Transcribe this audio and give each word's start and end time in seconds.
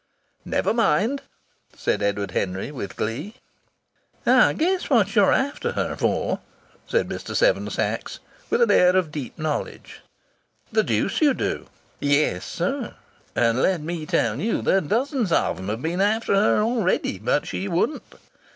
"Never 0.45 0.73
mind!" 0.73 1.21
said 1.77 2.01
Edward 2.01 2.31
Henry 2.31 2.71
with 2.71 2.95
glee. 2.95 3.35
"I 4.25 4.53
guess 4.53 4.89
what 4.89 5.13
you're 5.15 5.31
after 5.31 5.73
her 5.73 5.95
for," 5.95 6.39
said 6.87 7.07
Mr. 7.07 7.35
Seven 7.35 7.69
Sachs, 7.69 8.17
with 8.49 8.63
an 8.63 8.71
air 8.71 8.95
of 8.95 9.11
deep 9.11 9.37
knowledge. 9.37 10.01
"The 10.71 10.81
deuce 10.81 11.21
you 11.21 11.35
do!" 11.35 11.67
"Yes, 11.99 12.45
sir! 12.45 12.95
And 13.35 13.61
let 13.61 13.81
me 13.81 14.07
tell 14.07 14.39
you 14.39 14.63
that 14.63 14.87
dozens 14.87 15.31
of 15.31 15.59
'em 15.59 15.67
have 15.67 15.83
been 15.83 16.01
after 16.01 16.33
her 16.33 16.63
already. 16.63 17.19
But 17.19 17.45
she 17.45 17.67
wouldn't! 17.67 18.01